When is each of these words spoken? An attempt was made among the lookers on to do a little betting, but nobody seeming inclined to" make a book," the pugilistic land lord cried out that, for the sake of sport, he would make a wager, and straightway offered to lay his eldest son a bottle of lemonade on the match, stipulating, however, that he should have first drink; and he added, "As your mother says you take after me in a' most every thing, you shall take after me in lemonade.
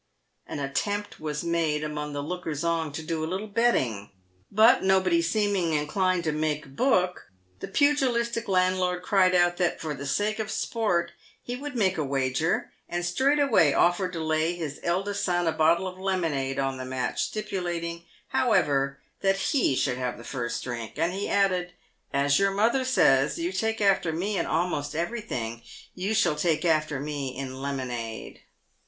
An 0.47 0.57
attempt 0.57 1.19
was 1.19 1.43
made 1.43 1.83
among 1.83 2.11
the 2.13 2.23
lookers 2.23 2.63
on 2.63 2.91
to 2.93 3.03
do 3.03 3.23
a 3.23 3.29
little 3.29 3.45
betting, 3.45 4.09
but 4.51 4.81
nobody 4.81 5.21
seeming 5.21 5.73
inclined 5.73 6.23
to" 6.23 6.31
make 6.31 6.65
a 6.65 6.69
book," 6.69 7.27
the 7.59 7.67
pugilistic 7.67 8.47
land 8.47 8.79
lord 8.79 9.03
cried 9.03 9.35
out 9.35 9.57
that, 9.57 9.79
for 9.79 9.93
the 9.93 10.07
sake 10.07 10.39
of 10.39 10.49
sport, 10.49 11.11
he 11.43 11.55
would 11.55 11.75
make 11.75 11.99
a 11.99 12.03
wager, 12.03 12.71
and 12.89 13.05
straightway 13.05 13.73
offered 13.73 14.11
to 14.13 14.23
lay 14.23 14.55
his 14.55 14.79
eldest 14.81 15.23
son 15.23 15.45
a 15.45 15.51
bottle 15.51 15.87
of 15.87 15.99
lemonade 15.99 16.57
on 16.57 16.77
the 16.79 16.83
match, 16.85 17.21
stipulating, 17.25 18.03
however, 18.29 18.97
that 19.19 19.37
he 19.37 19.75
should 19.75 19.99
have 19.99 20.25
first 20.25 20.63
drink; 20.63 20.93
and 20.95 21.13
he 21.13 21.29
added, 21.29 21.73
"As 22.11 22.39
your 22.39 22.49
mother 22.49 22.83
says 22.83 23.37
you 23.37 23.51
take 23.51 23.79
after 23.79 24.11
me 24.11 24.35
in 24.35 24.47
a' 24.47 24.67
most 24.67 24.95
every 24.95 25.21
thing, 25.21 25.61
you 25.93 26.15
shall 26.15 26.35
take 26.35 26.65
after 26.65 26.99
me 26.99 27.37
in 27.37 27.61
lemonade. 27.61 28.41